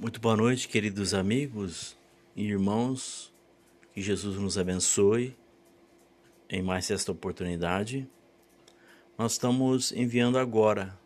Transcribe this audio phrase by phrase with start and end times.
[0.00, 1.96] Muito boa noite, queridos amigos
[2.36, 3.32] e irmãos.
[3.92, 5.36] Que Jesus nos abençoe
[6.48, 8.08] em mais esta oportunidade.
[9.18, 10.96] Nós estamos enviando agora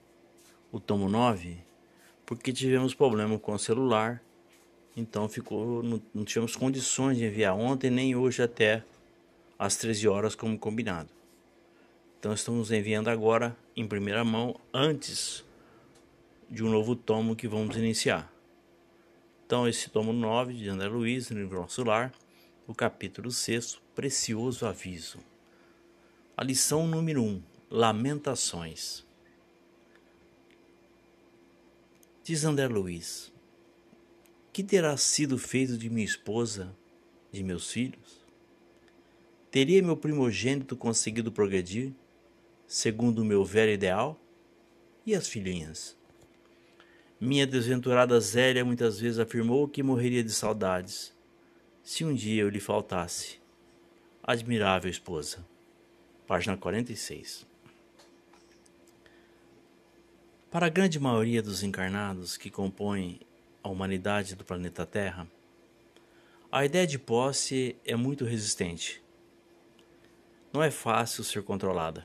[0.70, 1.56] o tomo 9
[2.26, 4.22] porque tivemos problema com o celular.
[4.94, 8.84] Então ficou não, não tivemos condições de enviar ontem nem hoje até
[9.58, 11.08] às 13 horas como combinado.
[12.20, 15.42] Então estamos enviando agora em primeira mão antes
[16.50, 18.30] de um novo tomo que vamos iniciar.
[19.52, 22.10] Então, esse tomo 9 de André Luiz, no livro Nosso Lar,
[22.66, 25.18] o capítulo 6, Precioso Aviso.
[26.34, 29.04] A lição número 1, Lamentações.
[32.24, 33.30] Diz André Luiz:
[34.54, 36.74] Que terá sido feito de minha esposa,
[37.30, 38.24] de meus filhos?
[39.50, 41.92] Teria meu primogênito conseguido progredir,
[42.66, 44.18] segundo o meu velho ideal?
[45.04, 45.94] E as filhinhas?
[47.24, 51.14] Minha desventurada Zélia muitas vezes afirmou que morreria de saudades
[51.80, 53.38] se um dia eu lhe faltasse.
[54.24, 55.46] Admirável esposa.
[56.26, 57.46] Página 46.
[60.50, 63.20] Para a grande maioria dos encarnados que compõem
[63.62, 65.24] a humanidade do planeta Terra,
[66.50, 69.00] a ideia de posse é muito resistente.
[70.52, 72.04] Não é fácil ser controlada.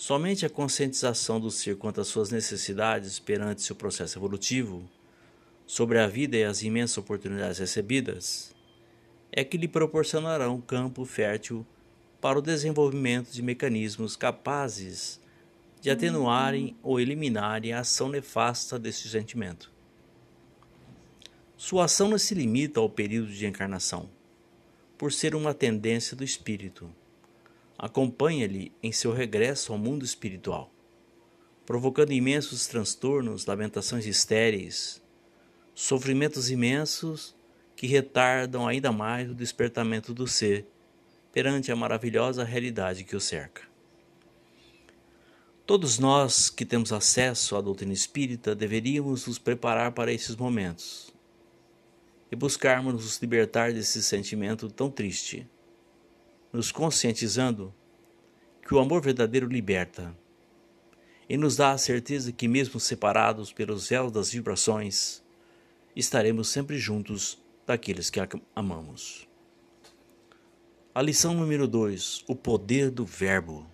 [0.00, 4.88] Somente a conscientização do ser quanto às suas necessidades perante seu processo evolutivo,
[5.66, 8.54] sobre a vida e as imensas oportunidades recebidas,
[9.32, 11.66] é que lhe proporcionará um campo fértil
[12.20, 15.20] para o desenvolvimento de mecanismos capazes
[15.80, 19.72] de atenuarem ou eliminarem a ação nefasta desse sentimento.
[21.56, 24.08] Sua ação não se limita ao período de encarnação,
[24.96, 26.88] por ser uma tendência do espírito
[27.78, 30.72] acompanha-lhe em seu regresso ao mundo espiritual,
[31.64, 35.00] provocando imensos transtornos, lamentações estéreis,
[35.74, 37.36] sofrimentos imensos
[37.76, 40.66] que retardam ainda mais o despertamento do ser
[41.32, 43.62] perante a maravilhosa realidade que o cerca.
[45.64, 51.14] Todos nós que temos acesso à doutrina espírita deveríamos nos preparar para esses momentos
[52.32, 55.46] e buscarmos nos libertar desse sentimento tão triste
[56.52, 57.74] nos conscientizando
[58.62, 60.16] que o amor verdadeiro liberta
[61.28, 65.22] e nos dá a certeza que, mesmo separados pelos véus das vibrações,
[65.94, 68.18] estaremos sempre juntos daqueles que
[68.56, 69.28] amamos.
[70.94, 73.66] A lição número 2: O poder do Verbo.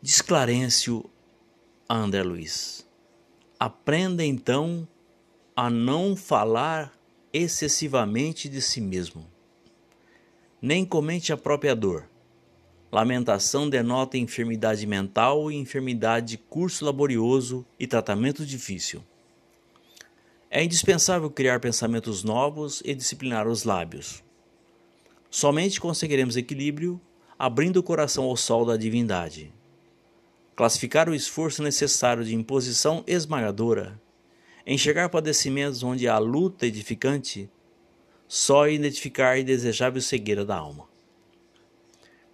[0.00, 1.08] Diz Clarencio
[1.88, 2.88] a André Luiz:
[3.60, 4.88] Aprenda então
[5.54, 6.97] a não falar
[7.32, 9.26] excessivamente de si mesmo.
[10.60, 12.08] Nem comente a própria dor.
[12.90, 19.04] Lamentação denota enfermidade mental e enfermidade de curso laborioso e tratamento difícil.
[20.50, 24.24] É indispensável criar pensamentos novos e disciplinar os lábios.
[25.30, 26.98] Somente conseguiremos equilíbrio
[27.38, 29.52] abrindo o coração ao sol da divindade.
[30.56, 34.00] Classificar o esforço necessário de imposição esmagadora
[34.68, 37.50] enxergar padecimentos onde há luta edificante,
[38.28, 40.86] só identificar indesejável cegueira da alma.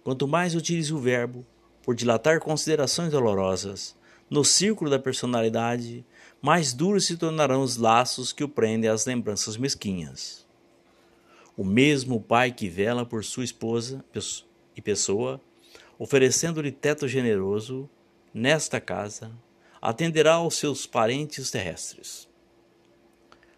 [0.03, 1.45] Quanto mais utilize o verbo,
[1.81, 3.95] por dilatar considerações dolorosas,
[4.29, 6.05] no círculo da personalidade,
[6.41, 10.45] mais duros se tornarão os laços que o prendem às lembranças mesquinhas.
[11.55, 14.03] O mesmo pai que vela por sua esposa
[14.75, 15.39] e pessoa,
[15.97, 17.89] oferecendo-lhe teto generoso,
[18.33, 19.31] nesta casa,
[19.87, 22.27] atenderá aos seus parentes terrestres.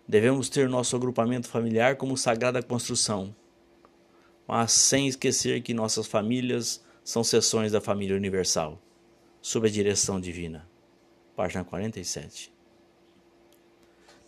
[0.06, 3.34] Devemos ter nosso agrupamento familiar como sagrada construção,
[4.46, 8.78] mas sem esquecer que nossas famílias são seções da família universal,
[9.42, 10.68] sob a direção divina.
[11.34, 12.52] Página 47.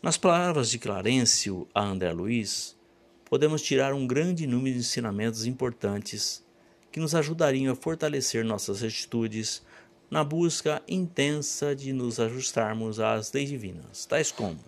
[0.01, 2.77] Nas palavras de Clarencio a André Luiz,
[3.25, 6.45] podemos tirar um grande número de ensinamentos importantes
[6.93, 9.61] que nos ajudariam a fortalecer nossas atitudes
[10.09, 14.59] na busca intensa de nos ajustarmos às leis divinas, tais como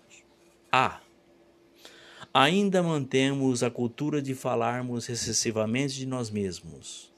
[0.71, 1.01] a.
[2.33, 7.11] Ainda mantemos a cultura de falarmos excessivamente de nós mesmos,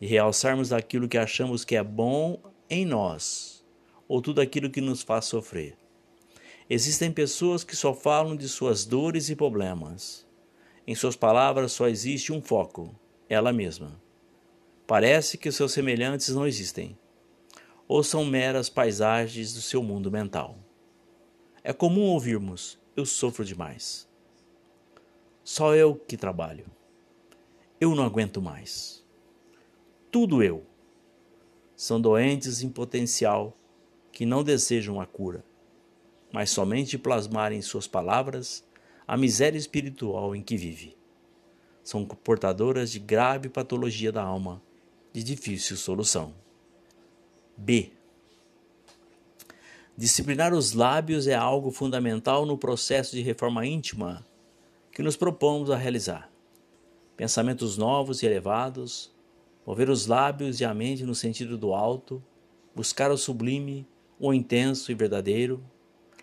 [0.00, 3.64] de realçarmos aquilo que achamos que é bom em nós,
[4.08, 5.76] ou tudo aquilo que nos faz sofrer.
[6.68, 10.26] Existem pessoas que só falam de suas dores e problemas.
[10.86, 12.94] Em suas palavras só existe um foco,
[13.28, 14.00] ela mesma.
[14.86, 16.98] Parece que seus semelhantes não existem
[17.86, 20.58] ou são meras paisagens do seu mundo mental.
[21.62, 24.08] É comum ouvirmos: eu sofro demais.
[25.42, 26.66] Só eu que trabalho.
[27.80, 29.04] Eu não aguento mais.
[30.10, 30.64] Tudo eu.
[31.76, 33.56] São doentes em potencial
[34.12, 35.44] que não desejam a cura,
[36.32, 38.64] mas somente plasmar em suas palavras
[39.06, 40.96] a miséria espiritual em que vive.
[41.82, 44.62] São portadoras de grave patologia da alma,
[45.12, 46.43] de difícil solução.
[47.56, 47.92] B.
[49.96, 54.26] Disciplinar os lábios é algo fundamental no processo de reforma íntima
[54.90, 56.30] que nos propomos a realizar.
[57.16, 59.12] Pensamentos novos e elevados,
[59.64, 62.22] mover os lábios e a mente no sentido do alto,
[62.74, 63.86] buscar o sublime,
[64.18, 65.62] o intenso e verdadeiro,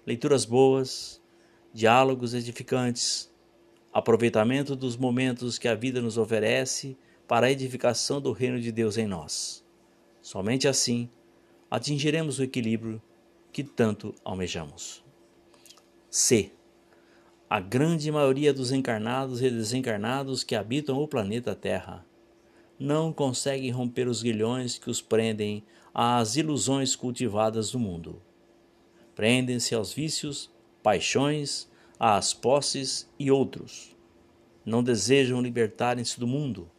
[0.06, 1.22] leituras boas,
[1.74, 3.32] diálogos edificantes,
[3.94, 8.98] aproveitamento dos momentos que a vida nos oferece para a edificação do reino de Deus
[8.98, 9.64] em nós.
[10.22, 11.10] Somente assim
[11.72, 13.02] atingiremos o equilíbrio
[13.54, 15.02] que tanto almejamos.
[16.10, 16.52] C.
[17.50, 22.06] A grande maioria dos encarnados e desencarnados que habitam o planeta Terra
[22.78, 25.64] não conseguem romper os grilhões que os prendem
[25.94, 28.22] às ilusões cultivadas do mundo.
[29.16, 30.52] Prendem-se aos vícios,
[30.84, 33.96] paixões, às posses e outros.
[34.66, 36.70] Não desejam libertarem-se do mundo,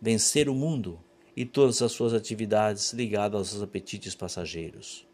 [0.00, 0.98] vencer o mundo
[1.36, 5.06] e todas as suas atividades ligadas aos apetites passageiros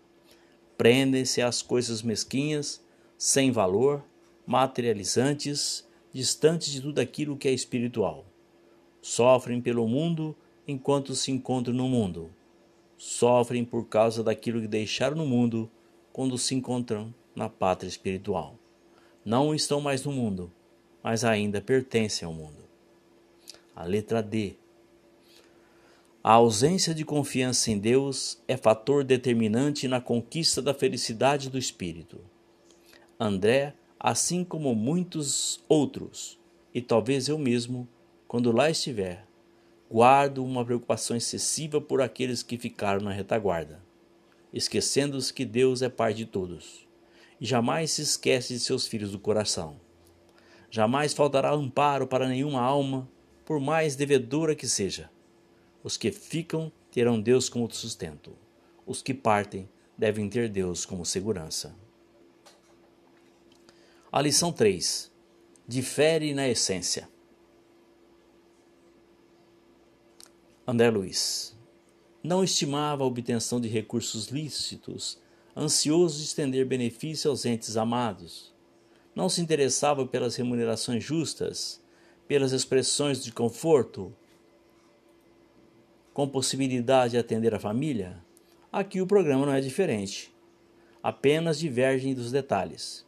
[0.79, 2.81] prendem-se às coisas mesquinhas,
[3.19, 4.05] sem valor,
[4.47, 8.25] materializantes, distantes de tudo aquilo que é espiritual.
[9.03, 10.37] Sofrem pelo mundo
[10.67, 12.31] enquanto se encontram no mundo.
[12.97, 15.69] Sofrem por causa daquilo que deixaram no mundo
[16.13, 18.55] quando se encontram na pátria espiritual.
[19.25, 20.51] Não estão mais no mundo,
[21.03, 22.69] mas ainda pertencem ao mundo.
[23.75, 24.55] A letra D
[26.29, 32.21] a ausência de confiança em Deus é fator determinante na conquista da felicidade do espírito.
[33.19, 36.39] André, assim como muitos outros,
[36.75, 37.89] e talvez eu mesmo,
[38.27, 39.25] quando lá estiver,
[39.91, 43.83] guardo uma preocupação excessiva por aqueles que ficaram na retaguarda,
[44.53, 46.87] esquecendo-se que Deus é Pai de todos,
[47.41, 49.81] e jamais se esquece de seus filhos do coração.
[50.71, 53.09] Jamais faltará amparo para nenhuma alma,
[53.47, 55.09] por mais devedora que seja
[55.83, 58.37] os que ficam terão Deus como sustento.
[58.87, 61.75] Os que partem devem ter Deus como segurança.
[64.11, 65.11] A lição 3.
[65.67, 67.09] Difere na essência.
[70.67, 71.57] André Luiz.
[72.23, 75.19] Não estimava a obtenção de recursos lícitos,
[75.57, 78.53] ansioso de estender benefício aos entes amados.
[79.15, 81.81] Não se interessava pelas remunerações justas,
[82.27, 84.15] pelas expressões de conforto,
[86.19, 88.17] com possibilidade de atender a família,
[88.73, 90.35] aqui o programa não é diferente.
[91.01, 93.07] Apenas divergem dos detalhes.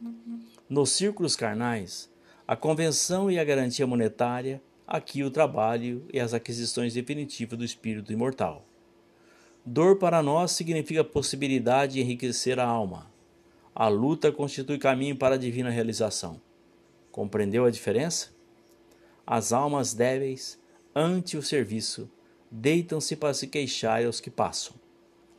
[0.69, 2.09] Nos círculos carnais,
[2.47, 8.13] a convenção e a garantia monetária, aqui o trabalho e as aquisições definitivas do espírito
[8.13, 8.65] imortal.
[9.65, 13.11] Dor para nós significa possibilidade de enriquecer a alma.
[13.75, 16.39] A luta constitui caminho para a divina realização.
[17.11, 18.29] Compreendeu a diferença?
[19.27, 20.57] As almas débeis,
[20.95, 22.09] ante o serviço,
[22.51, 24.75] deitam-se para se queixar aos que passam.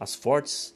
[0.01, 0.75] As fortes,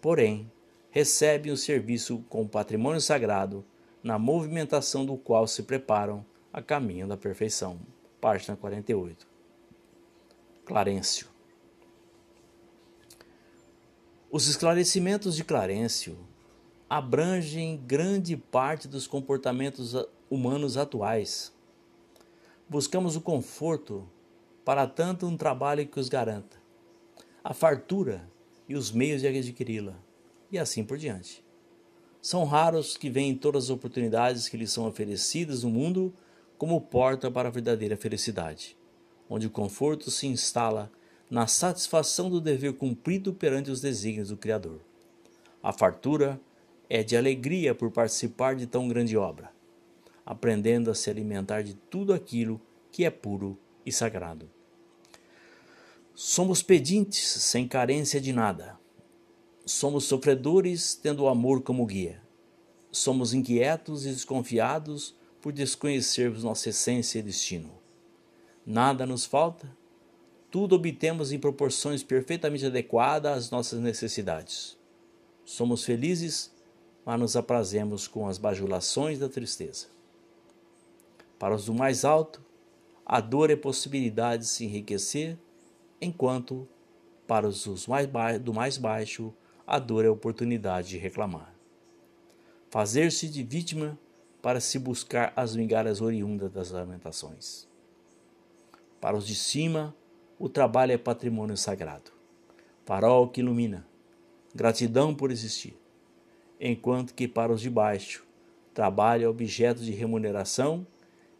[0.00, 0.52] porém,
[0.90, 3.64] recebem o serviço com patrimônio sagrado,
[4.02, 7.80] na movimentação do qual se preparam a caminho da perfeição.
[8.20, 9.26] Página 48.
[10.66, 11.26] Clarencio.
[14.30, 16.18] Os esclarecimentos de Clarencio
[16.88, 19.96] abrangem grande parte dos comportamentos
[20.30, 21.52] humanos atuais.
[22.68, 24.08] Buscamos o conforto
[24.64, 26.56] para tanto um trabalho que os garanta,
[27.42, 28.28] a fartura
[28.68, 29.94] e os meios de adquiri-la,
[30.50, 31.44] e assim por diante.
[32.20, 36.14] São raros que veem todas as oportunidades que lhes são oferecidas no mundo
[36.56, 38.76] como porta para a verdadeira felicidade,
[39.28, 40.90] onde o conforto se instala
[41.28, 44.80] na satisfação do dever cumprido perante os desígnios do Criador.
[45.62, 46.40] A fartura
[46.88, 49.50] é de alegria por participar de tão grande obra,
[50.24, 54.53] aprendendo a se alimentar de tudo aquilo que é puro e sagrado.
[56.16, 58.78] Somos pedintes sem carência de nada.
[59.66, 62.22] Somos sofredores tendo o amor como guia.
[62.92, 67.72] Somos inquietos e desconfiados por desconhecermos nossa essência e destino.
[68.64, 69.68] Nada nos falta,
[70.52, 74.78] tudo obtemos em proporções perfeitamente adequadas às nossas necessidades.
[75.44, 76.52] Somos felizes,
[77.04, 79.88] mas nos aprazemos com as bajulações da tristeza.
[81.40, 82.40] Para os do mais alto,
[83.04, 85.36] a dor é possibilidade de se enriquecer,
[86.00, 86.68] enquanto
[87.26, 88.08] para os mais
[88.40, 89.32] do mais baixo
[89.66, 91.54] a dor é oportunidade de reclamar.
[92.70, 93.98] Fazer-se de vítima
[94.42, 97.66] para se buscar as migalhas oriundas das lamentações.
[99.00, 99.94] Para os de cima,
[100.38, 102.10] o trabalho é patrimônio sagrado,
[102.84, 103.86] farol que ilumina,
[104.54, 105.78] gratidão por existir,
[106.60, 108.26] enquanto que para os de baixo,
[108.74, 110.86] trabalho é objeto de remuneração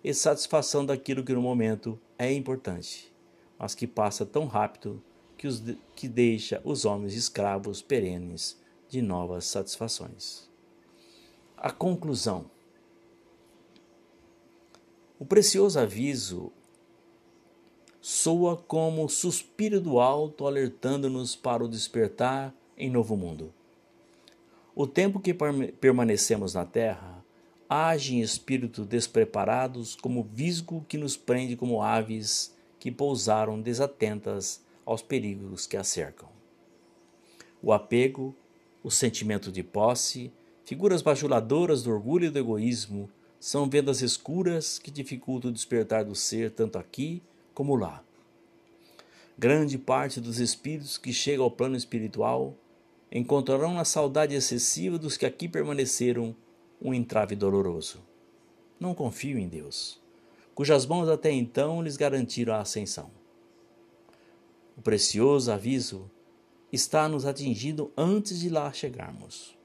[0.03, 3.14] e satisfação daquilo que no momento é importante,
[3.59, 5.03] mas que passa tão rápido
[5.37, 5.63] que, os,
[5.95, 10.49] que deixa os homens escravos perenes de novas satisfações.
[11.57, 12.51] A conclusão.
[15.19, 16.53] O precioso aviso
[18.01, 23.53] soa como suspiro do alto alertando-nos para o despertar em novo mundo.
[24.75, 27.25] O tempo que permanecemos na terra
[27.69, 35.01] age em espírito despreparados como visgo que nos prende como aves que pousaram desatentas aos
[35.01, 36.29] perigos que a cercam.
[37.63, 38.37] O apego,
[38.83, 40.31] o sentimento de posse,
[40.67, 43.09] figuras bajuladoras do orgulho e do egoísmo,
[43.41, 47.23] são vendas escuras que dificultam o despertar do ser tanto aqui
[47.55, 48.05] como lá.
[49.39, 52.55] Grande parte dos espíritos que chegam ao plano espiritual
[53.11, 56.37] encontrarão na saudade excessiva dos que aqui permaneceram
[56.83, 58.03] um entrave doloroso.
[58.79, 60.04] Não confio em Deus,
[60.55, 63.11] cujas mãos até então lhes garantiram a ascensão.
[64.77, 66.11] O precioso aviso
[66.73, 69.57] está nos atingindo antes de lá chegarmos.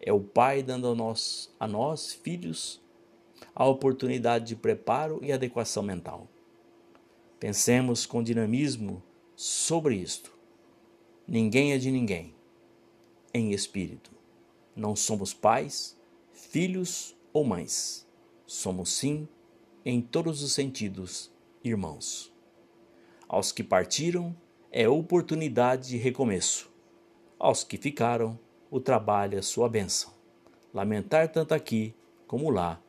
[0.00, 2.80] É o Pai dando a nós, a nós filhos,
[3.54, 6.28] a oportunidade de preparo e adequação mental.
[7.40, 9.02] Pensemos com dinamismo
[9.34, 10.32] sobre isto.
[11.26, 12.34] Ninguém é de ninguém,
[13.32, 14.10] em espírito.
[14.74, 15.96] Não somos pais,
[16.32, 18.06] filhos ou mães.
[18.46, 19.26] Somos, sim,
[19.88, 21.30] em todos os sentidos,
[21.62, 22.34] irmãos.
[23.28, 24.36] Aos que partiram,
[24.72, 26.68] é oportunidade de recomeço.
[27.38, 28.36] Aos que ficaram,
[28.68, 30.12] o trabalho é sua bênção.
[30.74, 31.94] Lamentar tanto aqui
[32.26, 32.82] como lá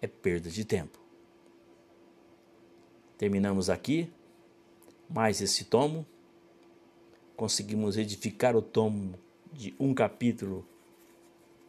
[0.00, 0.98] é perda de tempo.
[3.16, 4.12] Terminamos aqui
[5.08, 6.04] mais esse tomo.
[7.36, 9.14] Conseguimos edificar o tomo
[9.52, 10.66] de um capítulo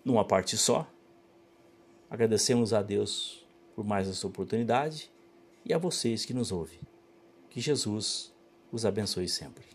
[0.03, 0.91] numa parte só.
[2.09, 3.42] Agradecemos a Deus
[3.75, 5.11] por mais essa oportunidade
[5.65, 6.79] e a vocês que nos ouvem.
[7.49, 8.33] Que Jesus
[8.71, 9.65] os abençoe sempre.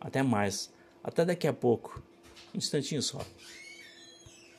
[0.00, 0.72] Até mais,
[1.02, 2.02] até daqui a pouco,
[2.54, 3.20] um instantinho só.